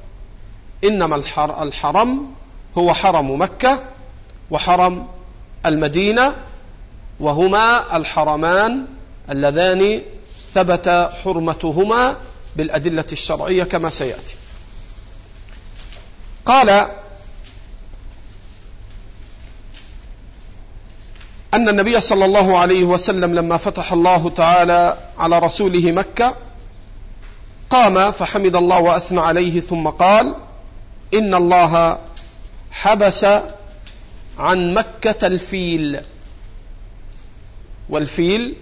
[0.84, 1.16] إنما
[1.62, 2.26] الحرم
[2.78, 3.82] هو حرم مكة
[4.50, 5.06] وحرم
[5.66, 6.34] المدينة
[7.20, 8.86] وهما الحرمان
[9.30, 10.02] اللذان
[10.54, 12.16] ثبت حرمتهما
[12.56, 14.36] بالأدلة الشرعية كما سيأتي.
[16.46, 16.70] قال
[21.54, 26.36] أن النبي صلى الله عليه وسلم لما فتح الله تعالى على رسوله مكة
[27.70, 30.34] قام فحمد الله وأثنى عليه ثم قال
[31.14, 31.98] إن الله
[32.70, 33.26] حبس
[34.38, 36.00] عن مكة الفيل.
[37.88, 38.56] والفيل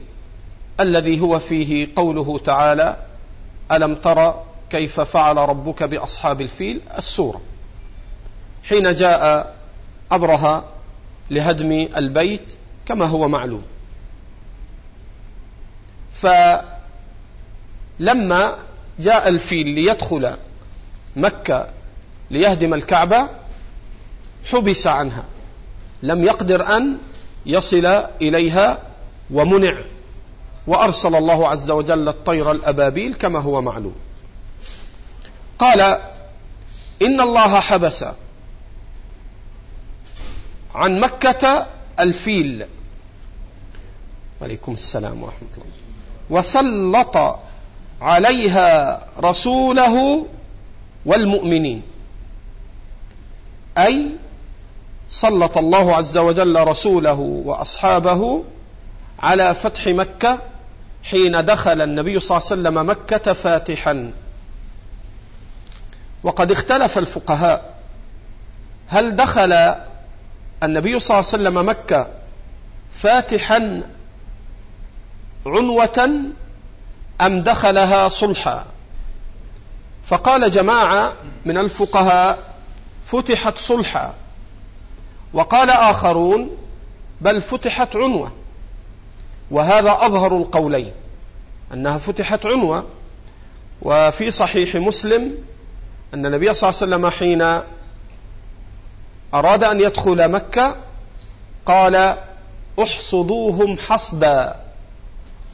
[0.80, 2.96] الذي هو فيه قوله تعالى
[3.72, 4.34] ألم تر
[4.70, 7.40] كيف فعل ربك بأصحاب الفيل؟ السورة.
[8.64, 9.54] حين جاء
[10.10, 10.64] أبرهة
[11.30, 12.52] لهدم البيت
[12.86, 13.62] كما هو معلوم.
[17.98, 18.58] فلما
[18.98, 20.36] جاء الفيل ليدخل
[21.16, 21.68] مكة
[22.30, 23.28] ليهدم الكعبة
[24.44, 25.24] حبس عنها.
[26.02, 26.98] لم يقدر أن
[27.46, 27.86] يصل
[28.22, 28.82] إليها
[29.30, 29.82] ومنع.
[30.66, 33.94] وأرسل الله عز وجل الطير الأبابيل كما هو معلوم.
[35.58, 35.80] قال
[37.02, 38.04] إن الله حبس
[40.74, 41.66] عن مكة
[42.00, 42.66] الفيل.
[44.40, 45.72] وعليكم السلام ورحمة الله.
[46.30, 47.38] وسلط
[48.02, 50.26] عليها رسوله
[51.06, 51.82] والمؤمنين.
[53.78, 54.10] أي
[55.08, 58.44] سلط الله عز وجل رسوله وأصحابه
[59.18, 60.38] على فتح مكة
[61.04, 64.12] حين دخل النبي صلى الله عليه وسلم مكة فاتحا.
[66.22, 67.74] وقد اختلف الفقهاء.
[68.88, 69.52] هل دخل
[70.62, 72.08] النبي صلى الله عليه وسلم مكة
[72.92, 73.82] فاتحا
[75.46, 76.20] عنوة
[77.26, 78.66] أم دخلها صلحا.
[80.04, 81.12] فقال جماعة
[81.44, 82.38] من الفقهاء
[83.06, 84.14] فتحت صلحا.
[85.32, 86.50] وقال آخرون
[87.20, 88.32] بل فتحت عنوة.
[89.50, 90.92] وهذا أظهر القولين
[91.72, 92.84] أنها فتحت عنوة.
[93.82, 95.34] وفي صحيح مسلم
[96.14, 97.62] أن النبي صلى الله عليه وسلم حين
[99.34, 100.76] أراد أن يدخل مكة
[101.66, 102.18] قال
[102.82, 104.56] احصدوهم حصدا.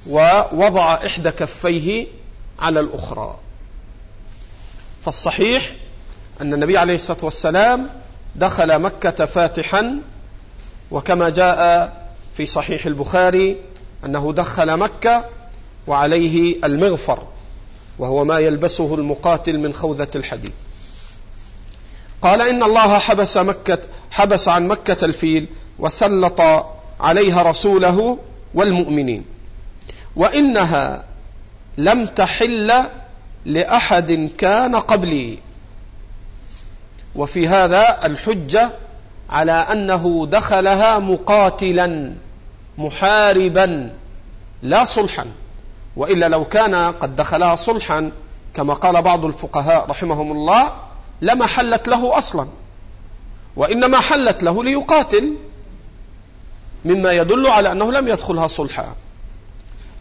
[0.09, 2.07] ووضع إحدى كفيه
[2.59, 3.39] على الأخرى.
[5.05, 5.73] فالصحيح
[6.41, 7.91] أن النبي عليه الصلاة والسلام
[8.37, 9.99] دخل مكة فاتحا
[10.91, 11.93] وكما جاء
[12.37, 13.57] في صحيح البخاري
[14.05, 15.25] أنه دخل مكة
[15.87, 17.23] وعليه المغفر
[17.99, 20.53] وهو ما يلبسه المقاتل من خوذة الحديد.
[22.23, 23.79] قال إن الله حبس مكة
[24.11, 25.47] حبس عن مكة الفيل
[25.79, 26.41] وسلط
[27.01, 28.19] عليها رسوله
[28.55, 29.38] والمؤمنين.
[30.19, 31.05] وإنها
[31.79, 32.73] لم تحل
[33.45, 35.39] لأحد كان قبلي.
[37.17, 38.71] وفي هذا الحجة
[39.31, 42.15] على أنه دخلها مقاتلا
[42.79, 43.91] محاربا
[44.63, 45.27] لا صلحا.
[45.97, 48.13] وإلا لو كان قد دخلها صلحا
[48.55, 50.73] كما قال بعض الفقهاء رحمهم الله
[51.23, 52.49] لما حلت له أصلا.
[53.57, 55.35] وإنما حلت له ليقاتل
[56.85, 58.95] مما يدل على أنه لم يدخلها صلحا.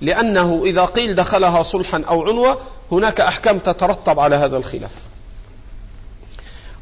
[0.01, 4.91] لأنه إذا قيل دخلها صلحا أو عنوة هناك أحكام تترتب على هذا الخلاف.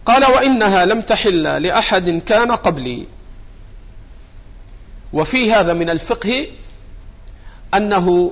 [0.05, 3.07] قال وإنها لم تحل لأحد كان قبلي.
[5.13, 6.47] وفي هذا من الفقه
[7.73, 8.31] أنه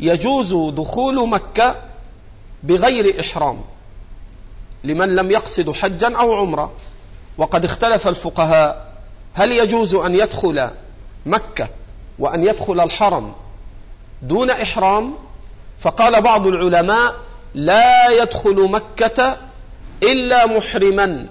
[0.00, 1.82] يجوز دخول مكة
[2.62, 3.60] بغير إحرام
[4.84, 6.72] لمن لم يقصد حجا أو عمرة.
[7.38, 8.92] وقد اختلف الفقهاء
[9.34, 10.70] هل يجوز أن يدخل
[11.26, 11.68] مكة
[12.18, 13.34] وأن يدخل الحرم
[14.22, 15.14] دون إحرام
[15.80, 17.14] فقال بعض العلماء
[17.54, 19.36] لا يدخل مكة
[20.02, 21.26] إلا محرما.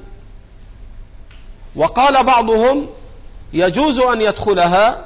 [1.76, 2.90] وقال بعضهم
[3.54, 5.06] يجوز أن يدخلها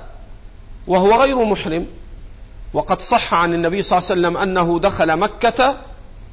[0.87, 1.87] وهو غير محرم.
[2.73, 5.77] وقد صح عن النبي صلى الله عليه وسلم أنه دخل مكة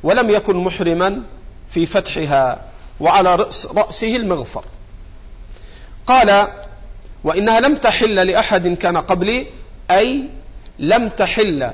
[0.02, 1.22] ولم يكن محرما
[1.70, 2.62] في فتحها
[3.00, 4.64] وعلى رأس رأسه المغفر.
[6.06, 6.48] قال
[7.24, 9.46] وإنها لم تحل لأحد كان قبلي
[9.90, 10.28] أي
[10.78, 11.70] لم تحل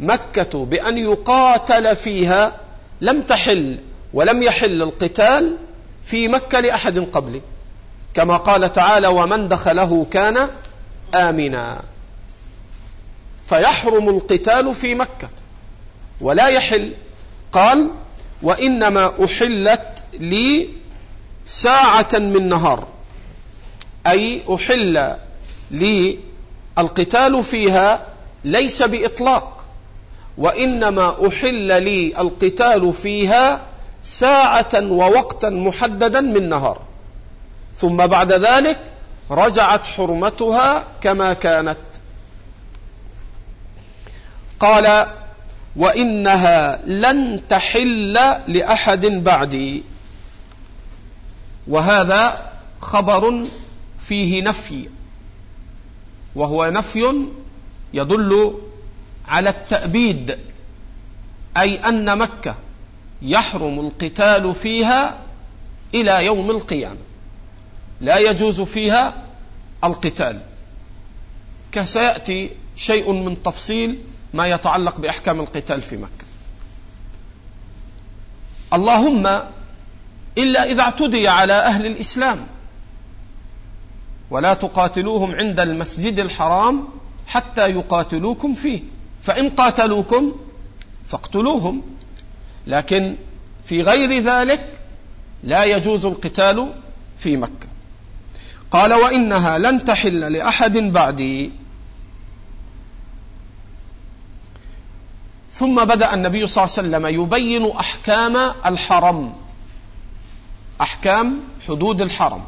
[0.00, 2.60] مكة بأن يقاتل فيها
[3.00, 3.78] لم تحل
[4.14, 5.56] ولم يحل القتال
[6.04, 7.42] في مكة لأحد قبلي
[8.14, 10.50] كما قال تعالى ومن دخله كان
[11.14, 11.82] آمنا.
[13.48, 15.28] فيحرم القتال في مكة
[16.20, 16.94] ولا يحل.
[17.52, 17.90] قال
[18.42, 20.68] وإنما أحلت لي
[21.46, 22.86] ساعة من نهار.
[24.06, 25.16] أي أحل
[25.70, 26.18] لي
[26.78, 28.06] القتال فيها
[28.44, 29.64] ليس بإطلاق.
[30.38, 33.60] وإنما أحل لي القتال فيها
[34.02, 36.82] ساعة ووقتا محددا من نهار.
[37.74, 38.78] ثم بعد ذلك
[39.30, 41.78] رجعت حرمتها كما كانت.
[44.60, 45.06] قال
[45.76, 49.82] وإنها لن تحل لأحد بعدي.
[51.68, 53.44] وهذا خبر
[54.08, 54.88] فيه نفي.
[56.34, 57.26] وهو نفي
[57.94, 58.58] يدل
[59.28, 60.38] على التأبيد
[61.56, 62.54] أي أن مكة
[63.22, 65.18] يحرم القتال فيها
[65.94, 66.98] إلى يوم القيامة.
[68.00, 69.14] لا يجوز فيها
[69.84, 70.40] القتال.
[71.72, 73.98] كسيأتي شيء من تفصيل
[74.34, 76.24] ما يتعلق بأحكام القتال في مكة.
[78.72, 79.26] اللهم
[80.38, 82.46] إلا إذا اعتدي على أهل الإسلام
[84.30, 86.88] ولا تقاتلوهم عند المسجد الحرام
[87.26, 88.82] حتى يقاتلوكم فيه.
[89.22, 90.32] فإن قاتلوكم
[91.06, 91.82] فاقتلوهم.
[92.66, 93.16] لكن
[93.64, 94.78] في غير ذلك
[95.42, 96.74] لا يجوز القتال
[97.18, 97.68] في مكة.
[98.70, 101.50] قال وإنها لن تحل لأحد بعدي.
[105.52, 109.34] ثم بدأ النبي صلى الله عليه وسلم يبين أحكام الحرم.
[110.80, 112.44] أحكام حدود الحرم.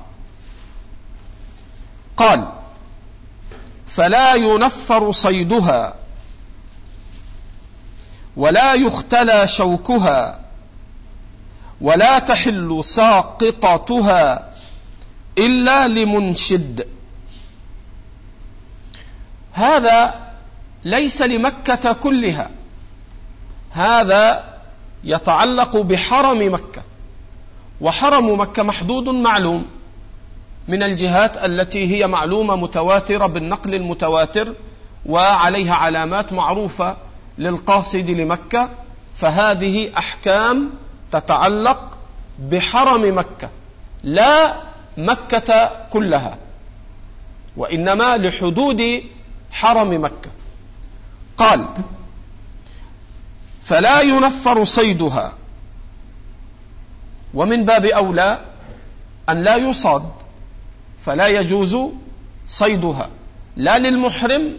[2.17, 2.53] قال
[3.97, 5.95] فلا ينفر صيدها
[8.37, 10.41] ولا يختلى شوكها
[11.81, 14.53] ولا تحل ساقطتها
[15.39, 16.89] إلا لمنشد.
[19.53, 20.27] هذا
[20.85, 22.51] ليس لمكة كلها.
[23.71, 24.55] هذا
[25.05, 26.83] يتعلق بحرم مكة.
[27.81, 29.76] وحرم مكة محدود معلوم.
[30.69, 34.55] من الجهات التي هي معلومة متواترة بالنقل المتواتر
[35.07, 36.97] وعليها علامات معروفة
[37.39, 38.71] للقاصد لمكة
[39.15, 40.71] فهذه أحكام
[41.13, 41.99] تتعلق
[42.39, 43.51] بحرم مكة
[44.03, 44.57] لا
[44.97, 46.39] مكة كلها
[47.57, 49.03] وإنما لحدود
[49.51, 50.31] حرم مكة.
[51.37, 51.67] قال
[53.63, 55.33] فلا ينفر صيدها
[57.35, 58.41] ومن باب أولى
[59.29, 60.11] أن لا يصاد.
[61.07, 61.77] فلا يجوز
[62.49, 63.11] صيدها
[63.57, 64.57] لا للمحرم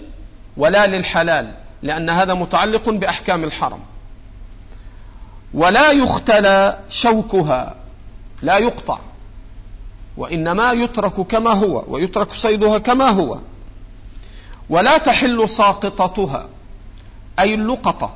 [0.57, 3.79] ولا للحلال لأن هذا متعلق بأحكام الحرم.
[5.53, 7.75] ولا يختلى شوكها
[8.41, 8.99] لا يقطع
[10.17, 13.39] وإنما يترك كما هو ويترك صيدها كما هو.
[14.69, 16.49] ولا تحل ساقطتها
[17.39, 18.15] أي اللقطة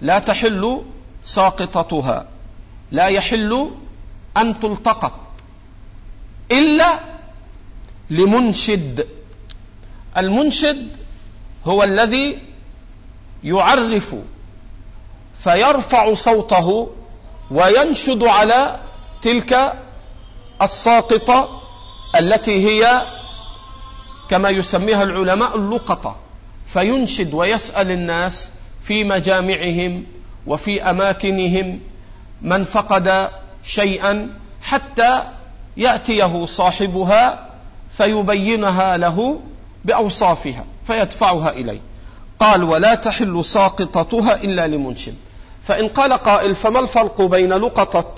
[0.00, 0.82] لا تحل
[1.24, 2.26] ساقطتها
[2.90, 3.70] لا يحل
[4.36, 5.12] أن تلتقط
[6.52, 7.15] إلا
[8.10, 9.06] لمنشد.
[10.16, 10.88] المنشد
[11.64, 12.38] هو الذي
[13.44, 14.14] يعرف
[15.38, 16.90] فيرفع صوته
[17.50, 18.80] وينشد على
[19.22, 19.72] تلك
[20.62, 21.62] الساقطة
[22.18, 23.02] التي هي
[24.30, 26.16] كما يسميها العلماء اللقطة.
[26.66, 28.50] فينشد ويسأل الناس
[28.82, 30.06] في مجامعهم
[30.46, 31.80] وفي أماكنهم
[32.42, 33.30] من فقد
[33.64, 35.22] شيئا حتى
[35.76, 37.46] يأتيه صاحبها
[37.98, 39.40] فيبينها له
[39.84, 41.80] بأوصافها فيدفعها إليه.
[42.38, 45.14] قال ولا تحل ساقطتها إلا لمنشد
[45.62, 48.14] فإن قال قائل فما الفرق بين لقطة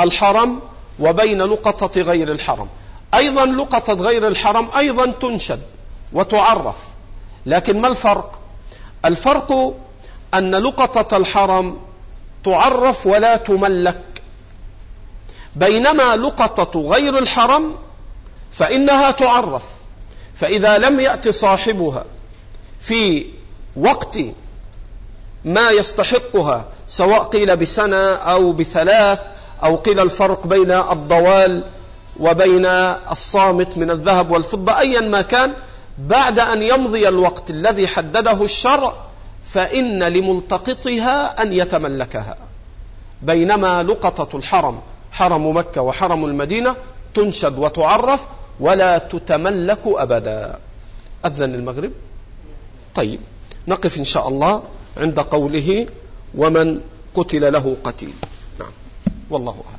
[0.00, 0.60] الحرم
[1.00, 2.68] وبين لقطة غير الحرم؟
[3.14, 5.60] أيضا لقطة غير الحرم أيضا تنشد
[6.12, 6.76] وتعرف
[7.46, 8.38] لكن ما الفرق؟
[9.04, 9.74] الفرق
[10.34, 11.78] أن لقطة الحرم
[12.44, 14.02] تعرف ولا تملك
[15.56, 17.74] بينما لقطة غير الحرم
[18.58, 19.62] فإنها تعرف.
[20.34, 22.04] فإذا لم يأت صاحبها
[22.80, 23.26] في
[23.76, 24.18] وقت
[25.44, 29.20] ما يستحقها سواء قيل بسنة أو بثلاث
[29.64, 31.64] أو قيل الفرق بين الضوال
[32.20, 32.66] وبين
[33.10, 35.52] الصامت من الذهب والفضة أيا ما كان
[35.98, 38.92] بعد أن يمضي الوقت الذي حدده الشرع
[39.44, 42.36] فإن لملتقطها أن يتملكها.
[43.22, 44.80] بينما لقطة الحرم
[45.12, 46.76] حرم مكة وحرم المدينة
[47.14, 48.26] تنشد وتعرف
[48.60, 50.58] ولا تتملك أبدا.
[51.26, 51.92] أذن المغرب
[52.94, 53.20] طيب
[53.68, 54.62] نقف إن شاء الله
[54.96, 55.86] عند قوله
[56.34, 56.80] ومن
[57.14, 58.14] قتل له قتيل.
[58.60, 58.72] نعم.
[59.30, 59.75] والله أعلم.